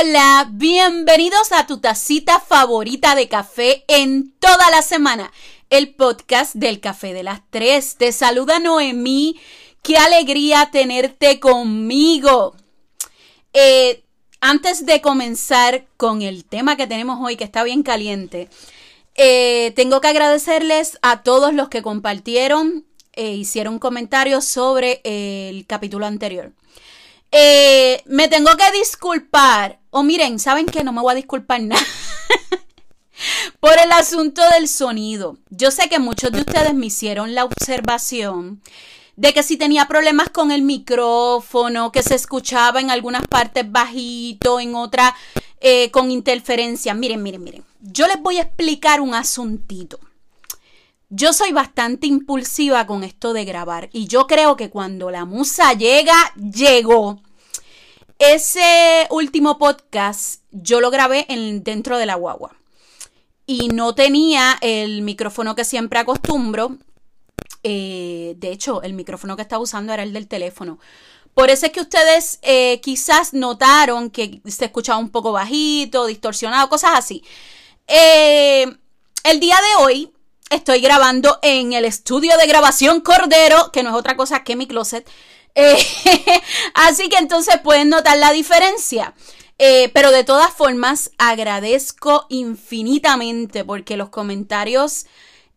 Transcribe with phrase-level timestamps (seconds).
[0.00, 5.30] Hola, bienvenidos a tu tacita favorita de café en toda la semana,
[5.68, 7.96] el podcast del café de las tres.
[7.96, 9.38] Te saluda Noemí,
[9.82, 12.54] qué alegría tenerte conmigo.
[13.52, 14.02] Eh,
[14.40, 18.48] antes de comenzar con el tema que tenemos hoy, que está bien caliente,
[19.16, 26.06] eh, tengo que agradecerles a todos los que compartieron e hicieron comentarios sobre el capítulo
[26.06, 26.52] anterior.
[27.32, 29.79] Eh, me tengo que disculpar.
[29.90, 31.82] O miren, ¿saben que No me voy a disculpar nada.
[33.60, 35.36] por el asunto del sonido.
[35.50, 38.62] Yo sé que muchos de ustedes me hicieron la observación
[39.16, 44.60] de que si tenía problemas con el micrófono, que se escuchaba en algunas partes bajito,
[44.60, 45.12] en otras
[45.60, 46.94] eh, con interferencia.
[46.94, 47.64] Miren, miren, miren.
[47.80, 49.98] Yo les voy a explicar un asuntito.
[51.10, 55.72] Yo soy bastante impulsiva con esto de grabar y yo creo que cuando la musa
[55.74, 57.20] llega, llegó.
[58.20, 62.54] Ese último podcast yo lo grabé en, dentro de la guagua
[63.46, 66.76] y no tenía el micrófono que siempre acostumbro.
[67.62, 70.78] Eh, de hecho, el micrófono que estaba usando era el del teléfono.
[71.32, 76.68] Por eso es que ustedes eh, quizás notaron que se escuchaba un poco bajito, distorsionado,
[76.68, 77.24] cosas así.
[77.86, 78.66] Eh,
[79.24, 80.12] el día de hoy
[80.50, 84.66] estoy grabando en el estudio de grabación Cordero, que no es otra cosa que mi
[84.66, 85.08] closet.
[85.54, 85.76] Eh,
[86.74, 89.14] así que entonces pueden notar la diferencia.
[89.58, 95.06] Eh, pero de todas formas, agradezco infinitamente porque los comentarios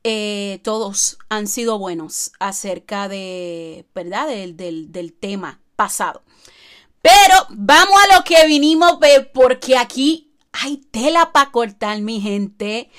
[0.03, 4.27] eh, todos han sido buenos acerca de, ¿verdad?
[4.27, 6.23] Del, del, tema pasado.
[7.02, 8.97] Pero vamos a lo que vinimos,
[9.33, 12.89] porque aquí hay tela para cortar, mi gente.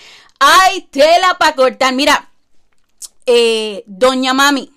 [0.40, 1.92] Hay tela para cortar.
[1.94, 2.30] Mira,
[3.86, 4.70] doña Mami,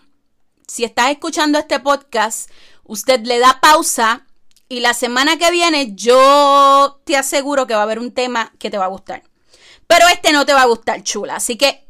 [0.67, 2.49] si estás escuchando este podcast,
[2.83, 4.25] usted le da pausa
[4.69, 8.69] y la semana que viene yo te aseguro que va a haber un tema que
[8.69, 9.23] te va a gustar.
[9.87, 11.37] Pero este no te va a gustar, chula.
[11.37, 11.87] Así que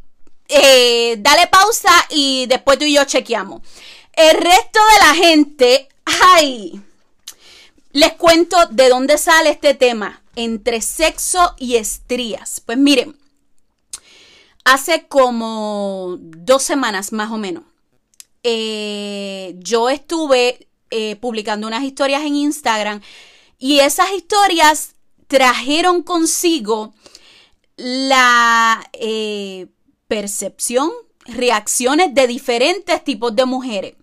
[0.48, 3.62] eh, dale pausa y después tú y yo chequeamos.
[4.14, 6.80] El resto de la gente, ay,
[7.92, 12.62] les cuento de dónde sale este tema entre sexo y estrías.
[12.64, 13.18] Pues miren,
[14.64, 17.64] hace como dos semanas más o menos,
[18.50, 23.02] eh, yo estuve eh, publicando unas historias en Instagram
[23.60, 24.96] y esas historias
[25.28, 26.94] trajeron consigo
[27.76, 29.68] la eh,
[30.08, 30.90] percepción,
[31.26, 33.96] reacciones de diferentes tipos de mujeres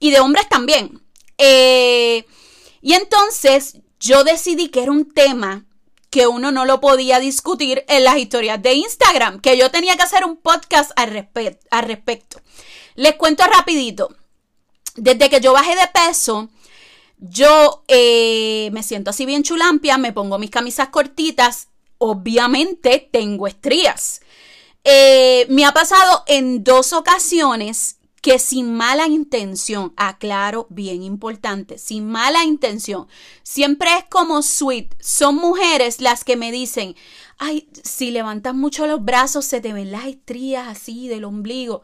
[0.00, 1.00] y de hombres también.
[1.38, 5.68] y entonces yo decidí que era un tema
[6.10, 10.02] que uno no lo podía discutir en las historias de Instagram, que yo tenía que
[10.02, 11.28] hacer un podcast al,
[11.82, 12.40] respecto.
[12.98, 14.08] Les cuento rapidito.
[14.96, 16.48] Desde que yo bajé de peso,
[17.18, 24.20] yo eh, me siento así bien chulampia, me pongo mis camisas cortitas, obviamente tengo estrías.
[24.82, 32.04] Eh, me ha pasado en dos ocasiones que sin mala intención, aclaro, bien importante, sin
[32.04, 33.06] mala intención,
[33.44, 36.96] siempre es como sweet, son mujeres las que me dicen,
[37.38, 41.82] ay, si levantas mucho los brazos se te ven las estrías así del ombligo.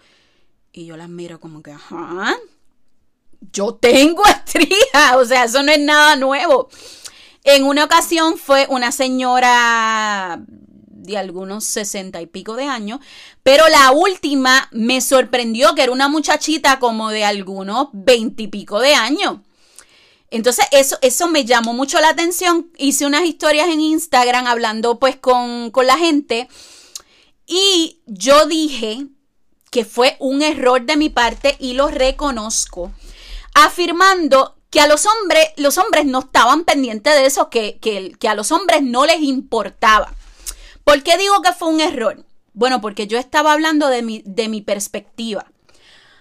[0.76, 2.34] Y yo las miro como que, ajá,
[3.52, 6.68] yo tengo estrías, o sea, eso no es nada nuevo.
[7.44, 12.98] En una ocasión fue una señora de algunos sesenta y pico de años,
[13.44, 19.36] pero la última me sorprendió que era una muchachita como de algunos veintipico de años.
[20.30, 22.72] Entonces eso, eso me llamó mucho la atención.
[22.78, 26.48] Hice unas historias en Instagram hablando pues con, con la gente
[27.46, 29.06] y yo dije
[29.74, 32.92] que fue un error de mi parte y lo reconozco,
[33.54, 38.28] afirmando que a los hombres, los hombres no estaban pendientes de eso, que, que, que
[38.28, 40.14] a los hombres no les importaba.
[40.84, 42.24] ¿Por qué digo que fue un error?
[42.52, 45.50] Bueno, porque yo estaba hablando de mi, de mi perspectiva.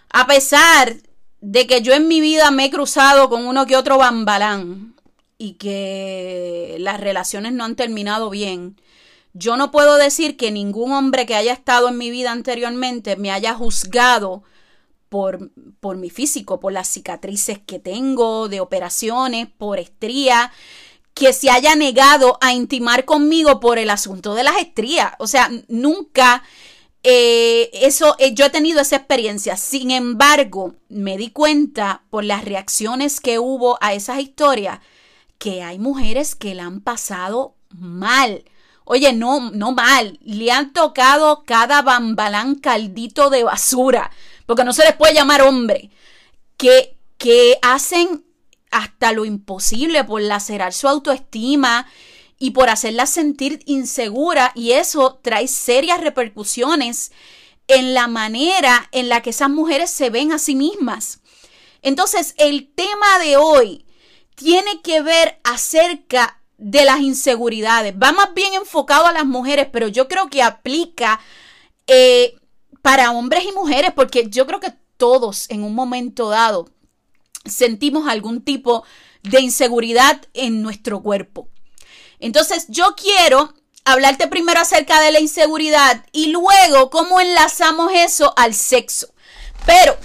[0.09, 0.95] A pesar
[1.39, 4.95] de que yo en mi vida me he cruzado con uno que otro bambalán
[5.37, 8.81] y que las relaciones no han terminado bien,
[9.33, 13.31] yo no puedo decir que ningún hombre que haya estado en mi vida anteriormente me
[13.31, 14.43] haya juzgado
[15.09, 20.51] por, por mi físico, por las cicatrices que tengo de operaciones, por estría
[21.13, 25.13] que se haya negado a intimar conmigo por el asunto de las estrías.
[25.19, 26.43] O sea, nunca
[27.03, 29.57] eh, eso, eh, yo he tenido esa experiencia.
[29.57, 34.79] Sin embargo, me di cuenta por las reacciones que hubo a esas historias
[35.37, 38.45] que hay mujeres que la han pasado mal.
[38.85, 44.11] Oye, no, no mal, le han tocado cada bambalán caldito de basura,
[44.45, 45.89] porque no se les puede llamar hombre,
[46.57, 48.25] que, que hacen
[48.71, 51.87] hasta lo imposible por lacerar su autoestima
[52.39, 57.11] y por hacerla sentir insegura y eso trae serias repercusiones
[57.67, 61.19] en la manera en la que esas mujeres se ven a sí mismas.
[61.81, 63.85] Entonces, el tema de hoy
[64.35, 67.93] tiene que ver acerca de las inseguridades.
[68.01, 71.19] Va más bien enfocado a las mujeres, pero yo creo que aplica
[71.87, 72.37] eh,
[72.81, 76.69] para hombres y mujeres, porque yo creo que todos en un momento dado
[77.43, 78.85] sentimos algún tipo
[79.23, 81.49] de inseguridad en nuestro cuerpo.
[82.19, 88.53] Entonces, yo quiero hablarte primero acerca de la inseguridad y luego cómo enlazamos eso al
[88.53, 89.13] sexo.
[89.65, 89.97] Pero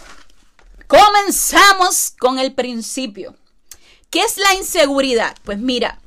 [0.88, 3.36] comenzamos con el principio.
[4.10, 5.36] ¿Qué es la inseguridad?
[5.44, 6.00] Pues mira,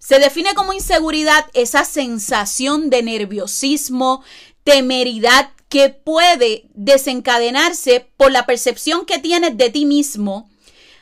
[0.00, 4.24] se define como inseguridad esa sensación de nerviosismo,
[4.64, 10.50] temeridad que puede desencadenarse por la percepción que tienes de ti mismo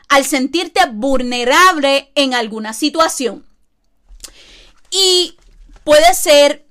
[0.09, 3.47] al sentirte vulnerable en alguna situación.
[4.91, 5.37] Y
[5.85, 6.67] puede ser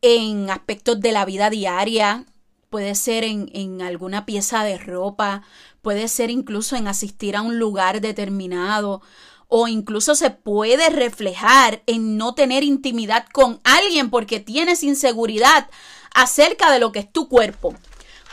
[0.00, 2.24] en aspectos de la vida diaria,
[2.70, 5.42] puede ser en, en, alguna pieza de ropa,
[5.82, 9.02] puede ser incluso en asistir a un lugar determinado
[9.48, 15.68] o incluso se puede reflejar en no tener intimidad con alguien porque tienes inseguridad
[16.14, 17.74] acerca de lo que es tu cuerpo.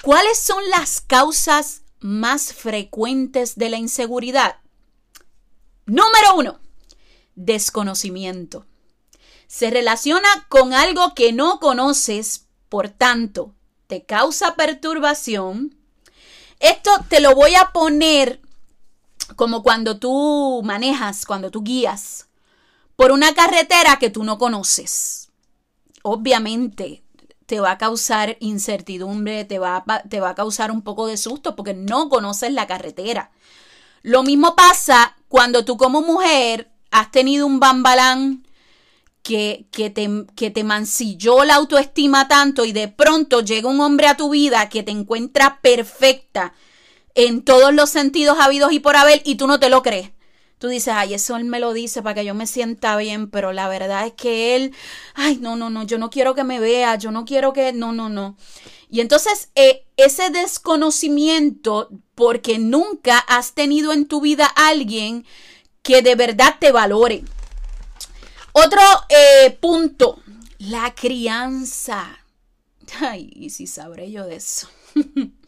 [0.02, 4.58] ¿Cuáles son las causas más frecuentes de la inseguridad?
[5.86, 6.60] Número uno,
[7.36, 8.66] desconocimiento.
[9.48, 13.54] Se relaciona con algo que no conoces, por tanto,
[13.88, 15.78] te causa perturbación.
[16.60, 18.42] Esto te lo voy a poner
[19.36, 22.28] como cuando tú manejas, cuando tú guías
[22.96, 25.32] por una carretera que tú no conoces.
[26.04, 27.04] Obviamente,
[27.46, 31.56] te va a causar incertidumbre, te va, te va a causar un poco de susto
[31.56, 33.32] porque no conoces la carretera.
[34.02, 38.46] Lo mismo pasa cuando tú como mujer has tenido un bambalán
[39.24, 44.08] que, que, te, que te mancilló la autoestima tanto y de pronto llega un hombre
[44.08, 46.54] a tu vida que te encuentra perfecta
[47.16, 50.12] en todos los sentidos habidos y por haber y tú no te lo crees.
[50.58, 53.52] Tú dices, ay, eso él me lo dice para que yo me sienta bien, pero
[53.52, 54.74] la verdad es que él,
[55.14, 57.92] ay, no, no, no, yo no quiero que me vea, yo no quiero que, no,
[57.92, 58.38] no, no.
[58.90, 65.26] Y entonces eh, ese desconocimiento, porque nunca has tenido en tu vida alguien
[65.82, 67.24] que de verdad te valore.
[68.54, 68.80] Otro
[69.10, 70.22] eh, punto,
[70.60, 72.20] la crianza.
[73.02, 74.70] Ay, y si sabré yo de eso.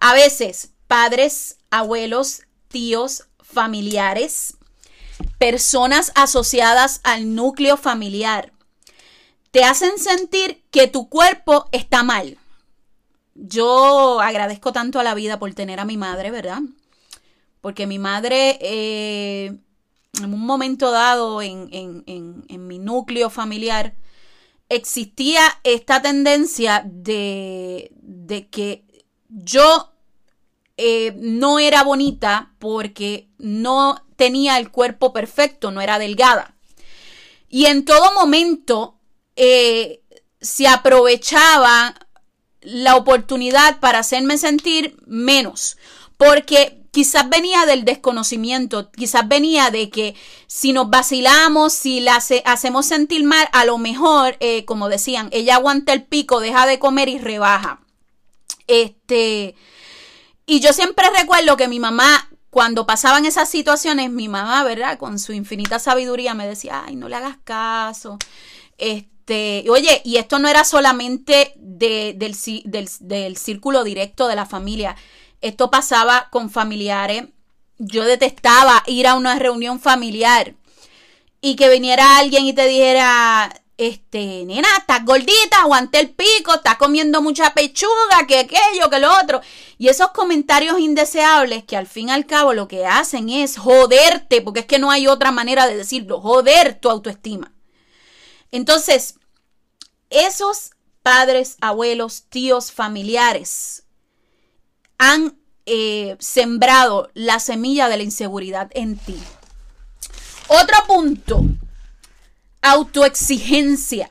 [0.00, 4.58] A veces, padres, abuelos, tíos, familiares,
[5.38, 8.52] personas asociadas al núcleo familiar.
[9.52, 12.36] Te hacen sentir que tu cuerpo está mal.
[13.34, 16.60] Yo agradezco tanto a la vida por tener a mi madre, ¿verdad?
[17.62, 19.56] Porque mi madre, eh,
[20.20, 23.94] en un momento dado en, en mi núcleo familiar,
[24.68, 28.84] existía esta tendencia de, de que
[29.30, 29.91] yo
[30.76, 36.54] eh, no era bonita porque no tenía el cuerpo perfecto, no era delgada.
[37.48, 38.98] Y en todo momento
[39.36, 40.02] eh,
[40.40, 41.94] se aprovechaba
[42.60, 45.76] la oportunidad para hacerme sentir menos,
[46.16, 50.14] porque quizás venía del desconocimiento, quizás venía de que
[50.46, 55.56] si nos vacilamos, si la hacemos sentir mal, a lo mejor, eh, como decían, ella
[55.56, 57.80] aguanta el pico, deja de comer y rebaja.
[58.66, 59.56] Este,
[60.52, 64.98] y yo siempre recuerdo que mi mamá, cuando pasaban esas situaciones, mi mamá, ¿verdad?
[64.98, 68.18] Con su infinita sabiduría me decía, ay, no le hagas caso.
[68.76, 72.18] Este, oye, y esto no era solamente del,
[72.66, 74.94] del, del círculo directo de la familia.
[75.40, 77.24] Esto pasaba con familiares.
[77.78, 80.54] Yo detestaba ir a una reunión familiar
[81.40, 86.76] y que viniera alguien y te dijera, este, nena, estás gordita, aguante el pico, estás
[86.76, 89.40] comiendo mucha pechuga, que aquello, que lo otro.
[89.78, 94.40] Y esos comentarios indeseables que al fin y al cabo lo que hacen es joderte,
[94.40, 97.52] porque es que no hay otra manera de decirlo, joder tu autoestima.
[98.52, 99.16] Entonces,
[100.10, 100.70] esos
[101.02, 103.82] padres, abuelos, tíos, familiares
[104.98, 105.36] han
[105.66, 109.18] eh, sembrado la semilla de la inseguridad en ti.
[110.48, 111.44] Otro punto
[112.64, 114.10] Autoexigencia.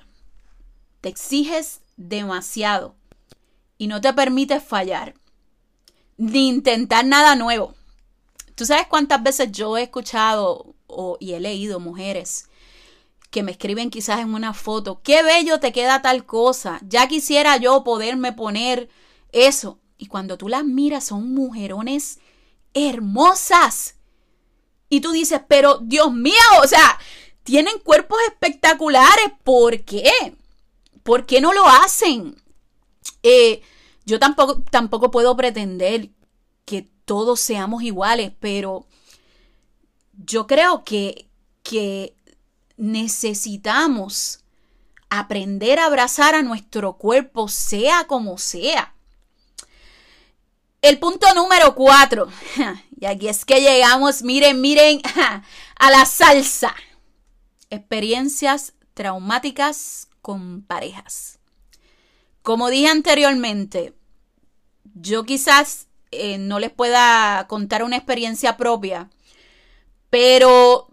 [0.99, 2.95] Te exiges demasiado
[3.77, 5.13] y no te permites fallar
[6.17, 7.73] ni intentar nada nuevo.
[8.55, 10.75] ¿Tú sabes cuántas veces yo he escuchado
[11.21, 12.49] y he leído mujeres
[13.29, 17.55] que me escriben quizás en una foto, qué bello te queda tal cosa, ya quisiera
[17.55, 18.89] yo poderme poner
[19.31, 19.79] eso.
[19.97, 22.19] Y cuando tú las miras son mujerones
[22.73, 23.95] hermosas,
[24.89, 26.99] Y tú dices, pero Dios mío, o sea,
[27.43, 30.11] tienen cuerpos espectaculares, ¿por qué?
[31.03, 32.35] ¿Por qué no lo hacen?
[33.23, 33.61] Eh,
[34.05, 36.09] yo tampoco, tampoco puedo pretender
[36.65, 38.85] que todos seamos iguales, pero
[40.25, 41.27] yo creo que,
[41.63, 42.15] que
[42.77, 44.39] necesitamos
[45.09, 48.93] aprender a abrazar a nuestro cuerpo, sea como sea.
[50.81, 52.27] El punto número cuatro,
[52.99, 55.01] y aquí es que llegamos, miren, miren,
[55.75, 56.73] a la salsa.
[57.71, 61.39] Experiencias traumáticas con parejas.
[62.43, 63.95] Como dije anteriormente,
[64.93, 69.09] yo quizás eh, no les pueda contar una experiencia propia,
[70.09, 70.89] pero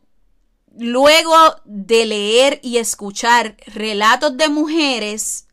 [0.76, 5.46] luego de leer y escuchar relatos de mujeres,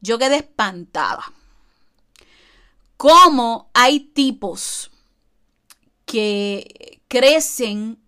[0.00, 1.32] yo quedé espantada.
[2.96, 4.90] Cómo hay tipos
[6.04, 7.98] que crecen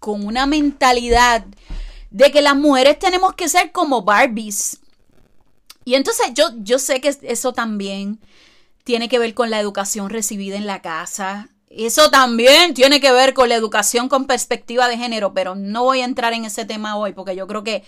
[0.00, 1.46] con una mentalidad
[2.14, 4.78] de que las mujeres tenemos que ser como Barbies.
[5.84, 8.20] Y entonces yo, yo sé que eso también
[8.84, 11.48] tiene que ver con la educación recibida en la casa.
[11.68, 16.02] Eso también tiene que ver con la educación con perspectiva de género, pero no voy
[16.02, 17.82] a entrar en ese tema hoy porque yo creo que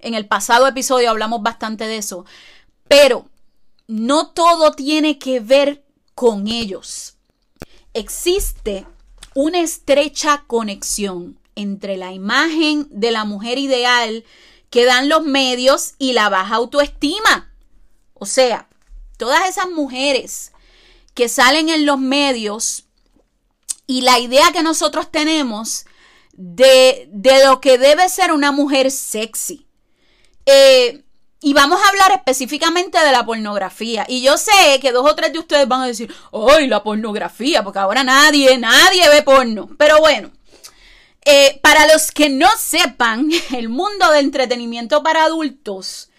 [0.00, 2.26] en el pasado episodio hablamos bastante de eso.
[2.86, 3.30] Pero
[3.86, 7.16] no todo tiene que ver con ellos.
[7.94, 8.86] Existe
[9.34, 14.24] una estrecha conexión entre la imagen de la mujer ideal
[14.70, 17.52] que dan los medios y la baja autoestima.
[18.14, 18.68] O sea,
[19.16, 20.52] todas esas mujeres
[21.14, 22.84] que salen en los medios
[23.86, 25.84] y la idea que nosotros tenemos
[26.32, 29.66] de, de lo que debe ser una mujer sexy.
[30.46, 31.02] Eh,
[31.42, 34.04] y vamos a hablar específicamente de la pornografía.
[34.08, 37.64] Y yo sé que dos o tres de ustedes van a decir, ¡ay, la pornografía!
[37.64, 39.70] Porque ahora nadie, nadie ve porno.
[39.78, 40.30] Pero bueno,
[41.24, 46.10] eh, para los que no sepan, el mundo del entretenimiento para adultos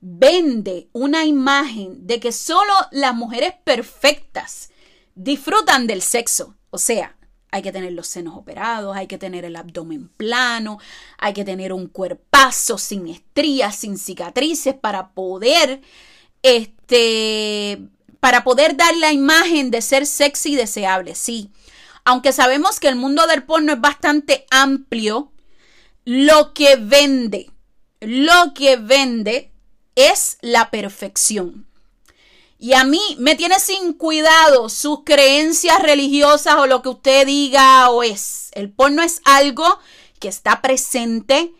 [0.00, 4.70] vende una imagen de que solo las mujeres perfectas
[5.14, 6.54] disfrutan del sexo.
[6.70, 7.16] O sea,
[7.50, 10.78] hay que tener los senos operados, hay que tener el abdomen plano,
[11.18, 15.80] hay que tener un cuerpazo sin estrías, sin cicatrices para poder,
[16.42, 17.78] este,
[18.20, 21.14] para poder dar la imagen de ser sexy y deseable.
[21.14, 21.50] Sí,
[22.06, 25.32] aunque sabemos que el mundo del porno es bastante amplio,
[26.04, 27.50] lo que vende,
[28.00, 29.52] lo que vende
[29.96, 31.66] es la perfección.
[32.60, 37.90] Y a mí me tiene sin cuidado sus creencias religiosas o lo que usted diga
[37.90, 38.50] o es.
[38.52, 39.66] El porno es algo
[40.20, 41.52] que está presente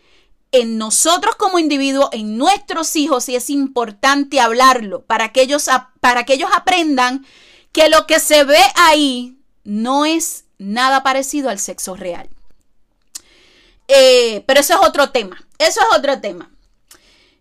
[0.53, 5.67] en nosotros como individuos, en nuestros hijos, y es importante hablarlo para que ellos,
[5.99, 7.25] para que ellos aprendan
[7.73, 9.36] que lo que se ve ahí
[9.67, 12.29] no es nada parecido al sexo real.
[13.89, 15.45] Eh, pero eso es otro tema.
[15.59, 16.49] Eso es otro tema.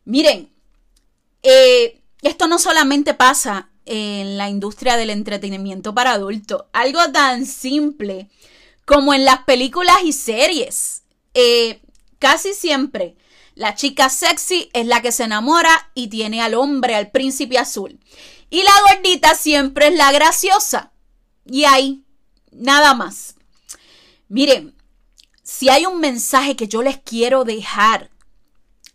[0.04, 0.50] Miren,
[1.44, 8.28] eh, esto no solamente pasa en la industria del entretenimiento para adultos, algo tan simple
[8.84, 11.04] como en las películas y series.
[11.32, 11.80] Eh,
[12.18, 13.14] casi siempre
[13.54, 18.00] la chica sexy es la que se enamora y tiene al hombre, al príncipe azul.
[18.50, 20.90] Y la gordita siempre es la graciosa.
[21.44, 22.02] Y ahí,
[22.56, 23.34] nada más.
[24.28, 24.74] Miren,
[25.42, 28.10] si hay un mensaje que yo les quiero dejar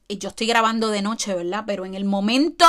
[0.07, 1.63] y yo estoy grabando de noche, ¿verdad?
[1.65, 2.65] Pero en el momento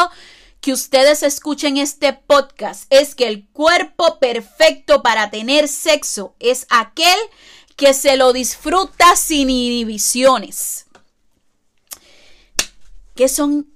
[0.61, 7.19] que ustedes escuchen este podcast es que el cuerpo perfecto para tener sexo es aquel
[7.75, 10.87] que se lo disfruta sin inhibiciones.
[13.17, 13.69] ¿Qué son?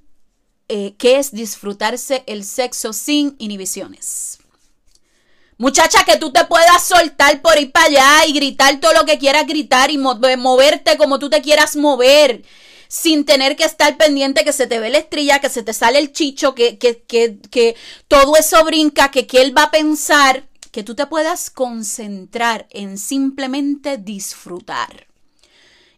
[0.69, 4.39] Eh, ¿Qué es disfrutarse el sexo sin inhibiciones?
[5.59, 9.19] Muchacha, que tú te puedas soltar por ir para allá y gritar todo lo que
[9.19, 12.43] quieras gritar y moverte como tú te quieras mover
[12.89, 15.99] sin tener que estar pendiente que se te ve la estrella, que se te sale
[15.99, 17.75] el chicho, que, que, que, que
[18.07, 22.99] todo eso brinca, que, que él va a pensar, que tú te puedas concentrar en
[22.99, 25.06] simplemente disfrutar.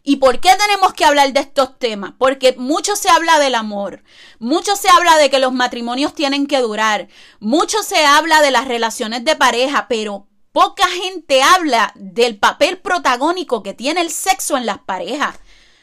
[0.03, 2.13] ¿Y por qué tenemos que hablar de estos temas?
[2.17, 4.03] Porque mucho se habla del amor,
[4.39, 8.67] mucho se habla de que los matrimonios tienen que durar, mucho se habla de las
[8.67, 14.65] relaciones de pareja, pero poca gente habla del papel protagónico que tiene el sexo en
[14.65, 15.35] las parejas.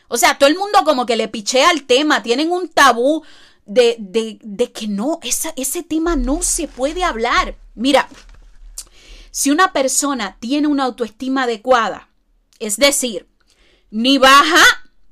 [0.08, 3.22] O sea, todo el mundo como que le pichea al tema, tienen un tabú
[3.66, 7.56] de, de, que no, ese tema no se puede hablar.
[7.74, 8.08] Mira,
[9.30, 12.08] si una persona tiene una autoestima adecuada,
[12.58, 13.28] es decir,
[13.90, 14.64] ni baja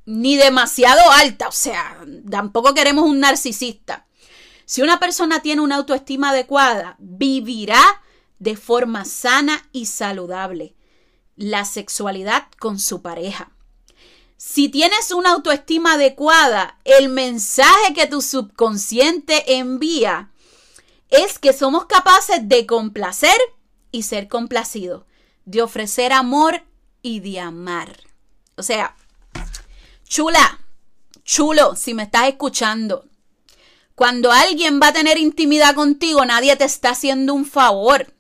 [0.06, 1.98] ni demasiado alta, o sea,
[2.30, 4.06] tampoco queremos un narcisista.
[4.66, 7.82] Si una persona tiene una autoestima adecuada, vivirá
[8.38, 10.74] de forma sana y saludable
[11.36, 13.50] la sexualidad con su pareja.
[14.36, 20.30] Si tienes una autoestima adecuada, el mensaje que tu subconsciente envía
[21.08, 23.36] es que somos capaces de complacer
[23.90, 25.04] y ser complacidos,
[25.44, 26.62] de ofrecer amor
[27.00, 28.00] y de amar.
[28.56, 28.96] O sea,
[30.06, 30.60] chula,
[31.24, 33.04] chulo, si me estás escuchando,
[33.94, 38.12] cuando alguien va a tener intimidad contigo, nadie te está haciendo un favor.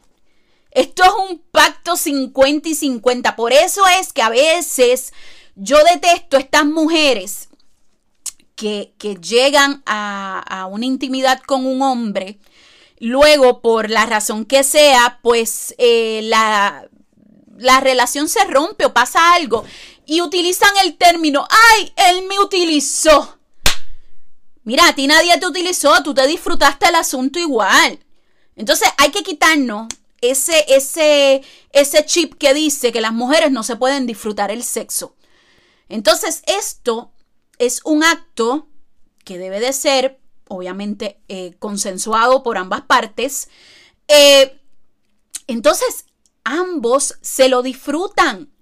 [0.70, 3.36] Esto es un pacto 50 y 50.
[3.36, 5.12] Por eso es que a veces
[5.54, 7.48] yo detesto estas mujeres
[8.56, 12.38] que, llegan a, una intimidad con un hombre.
[12.98, 16.88] Luego, por la razón que sea, pues eh, la,
[17.56, 19.64] la relación se rompe o pasa algo
[20.06, 23.38] y utilizan el término, ay, él me utilizó.
[24.62, 27.98] Mira, a ti nadie te utilizó, tú te disfrutaste el asunto igual.
[28.56, 29.88] Entonces hay que quitarnos
[30.20, 35.16] ese, ese, ese chip que dice que las mujeres no se pueden disfrutar el sexo.
[35.88, 37.12] Entonces esto
[37.58, 38.68] es un acto
[39.24, 43.48] que debe de ser, obviamente, eh, consensuado por ambas partes.
[44.08, 44.60] Eh,
[45.46, 46.06] entonces,
[46.44, 48.53] ambos se lo disfrutan.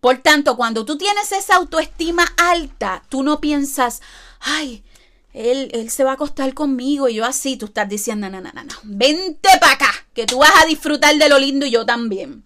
[0.00, 4.00] Por tanto, cuando tú tienes esa autoestima alta, tú no piensas,
[4.40, 4.84] ay,
[5.32, 8.64] él, se va a acostar conmigo y yo así, tú estás diciendo, no, no, no,
[8.64, 12.44] no, vente para acá, que tú vas a disfrutar de lo lindo y yo también.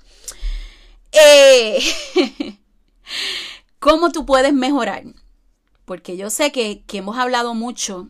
[1.13, 1.83] Eh,
[3.79, 5.05] ¿Cómo tú puedes mejorar?
[5.85, 8.09] Porque yo sé que, hemos hablado mucho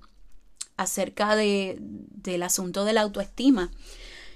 [0.76, 3.70] acerca de, del asunto de la autoestima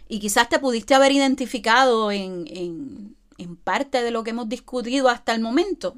[0.09, 3.16] y quizás te pudiste haber identificado en, en
[3.63, 5.97] parte de lo que hemos discutido hasta el momento.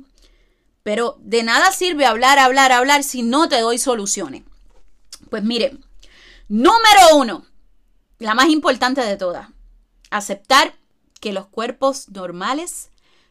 [0.82, 4.42] Pero de nada sirve hablar, hablar, hablar si no te doy soluciones.
[5.30, 5.84] Pues miren,
[6.48, 7.44] número uno,
[8.18, 9.48] la más importante de todas,
[10.10, 10.74] aceptar
[11.20, 12.90] que los cuerpos normales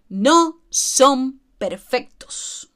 [0.09, 2.69] no son perfectos.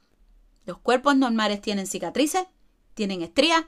[0.65, 2.45] Los cuerpos normales tienen cicatrices,
[2.93, 3.65] tienen estrías,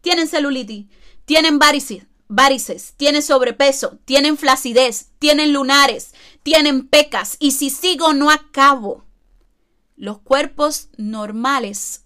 [0.00, 0.86] tienen celulitis,
[1.24, 6.12] tienen varices, varices, tienen sobrepeso, tienen flacidez, tienen lunares,
[6.42, 7.36] tienen pecas.
[7.38, 9.04] Y si sigo, no acabo.
[9.96, 12.04] Los cuerpos normales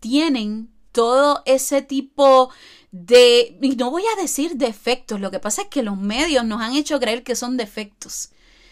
[0.00, 2.50] tienen todo ese tipo
[2.90, 6.62] de, y no voy a decir defectos, lo que pasa es que los medios nos
[6.62, 8.30] han hecho creer que son defectos,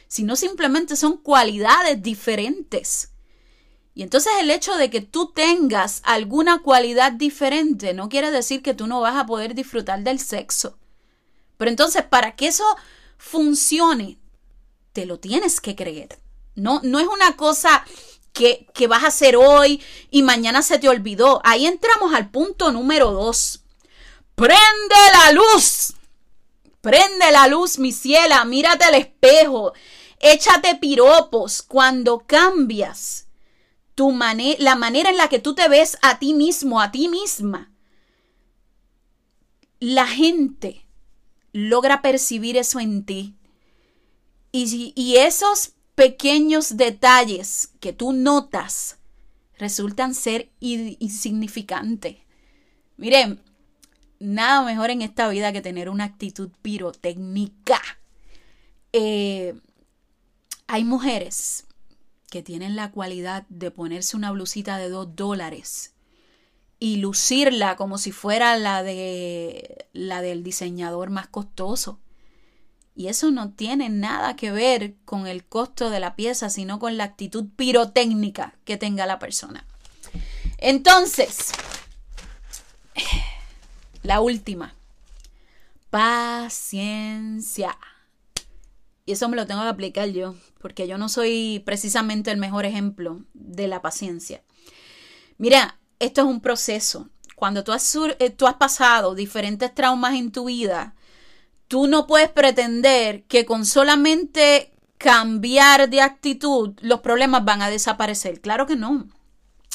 [0.08, 3.13] sino simplemente son cualidades diferentes.
[3.94, 8.74] Y entonces el hecho de que tú tengas alguna cualidad diferente no quiere decir que
[8.74, 10.76] tú no vas a poder disfrutar del sexo.
[11.56, 12.64] Pero entonces, para que eso
[13.18, 14.18] funcione,
[14.92, 16.18] te lo tienes que creer.
[16.56, 17.84] No, no es una cosa
[18.32, 19.80] que, que vas a hacer hoy
[20.10, 21.40] y mañana se te olvidó.
[21.44, 23.62] Ahí entramos al punto número dos.
[24.34, 25.94] Prende la luz.
[26.80, 28.44] Prende la luz, mi ciela.
[28.44, 29.72] Mírate al espejo.
[30.18, 33.23] Échate piropos cuando cambias
[33.94, 34.12] tu
[34.58, 37.72] la manera en la que tú te ves a ti mismo, a ti misma.
[39.80, 40.86] La gente
[41.52, 43.36] logra percibir eso en ti.
[44.52, 48.98] Y, y esos pequeños detalles que tú notas
[49.58, 52.16] resultan ser insignificantes.
[52.96, 53.40] Miren,
[54.18, 57.80] nada mejor en esta vida que tener una actitud pirotécnica.
[58.92, 59.54] Eh,
[60.66, 61.66] hay mujeres
[62.34, 65.94] que tienen la cualidad de ponerse una blusita de dos dólares
[66.80, 72.00] y lucirla como si fuera la de la del diseñador más costoso.
[72.96, 76.96] Y eso no tiene nada que ver con el costo de la pieza, sino con
[76.96, 79.64] la actitud pirotécnica que tenga la persona.
[80.58, 81.52] Entonces,
[84.02, 84.74] la última.
[85.88, 87.78] Paciencia.
[89.06, 92.64] Y eso me lo tengo que aplicar yo, porque yo no soy precisamente el mejor
[92.64, 94.42] ejemplo de la paciencia.
[95.36, 97.10] Mira, esto es un proceso.
[97.36, 100.94] Cuando tú has, eh, tú has pasado diferentes traumas en tu vida,
[101.68, 108.40] tú no puedes pretender que con solamente cambiar de actitud los problemas van a desaparecer.
[108.40, 109.06] Claro que no.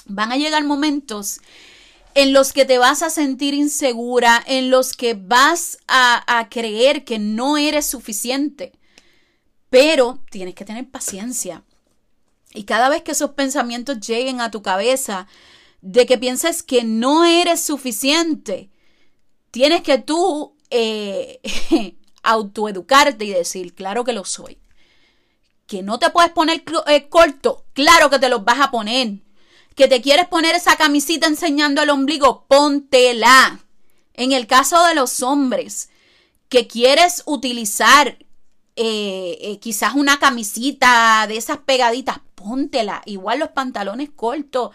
[0.06, 1.40] Van a llegar momentos
[2.16, 7.20] en los que te vas a sentir insegura, en los que vas a, creer que
[7.20, 8.74] no eres suficiente.
[9.70, 11.64] Pero tienes que tener paciencia.
[12.54, 15.28] Y cada vez que esos pensamientos lleguen a tu cabeza
[15.82, 18.70] de que pienses que no eres suficiente,
[19.52, 21.40] tienes que tú eh,
[22.24, 24.58] autoeducarte y decir, claro que lo soy.
[25.68, 29.20] Que no te puedes poner eh, corto, claro que te los vas a poner.
[29.76, 33.60] Que te quieres poner esa camisita enseñando el ombligo, póntela.
[34.14, 35.90] En el caso de los hombres,
[36.50, 38.18] que quieres utilizar
[38.82, 43.02] eh, eh, quizás una camisita de esas pegaditas, póntela.
[43.04, 44.74] Igual los pantalones cortos.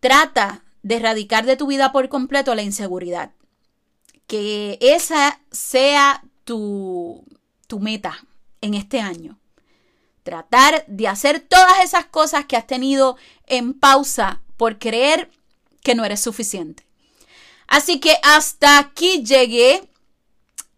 [0.00, 3.32] Trata de erradicar de tu vida por completo la inseguridad.
[4.26, 7.22] Que esa sea tu,
[7.66, 8.16] tu meta
[8.62, 9.38] en este año.
[10.22, 15.30] Tratar de hacer todas esas cosas que has tenido en pausa por creer
[15.82, 16.86] que no eres suficiente.
[17.66, 19.86] Así que hasta aquí llegué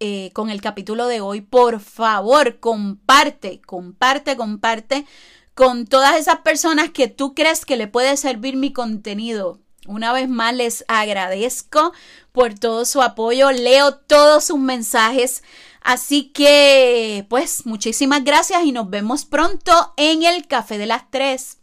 [0.01, 1.41] eh, con el capítulo de hoy.
[1.41, 5.07] Por favor, comparte, comparte, comparte
[5.55, 9.61] con todas esas personas que tú crees que le puede servir mi contenido.
[9.87, 11.93] Una vez más les agradezco
[12.33, 13.53] por todo su apoyo.
[13.53, 15.43] Leo todos sus mensajes.
[15.83, 21.59] Así que, pues, muchísimas gracias y nos vemos pronto en el Café de las Tres.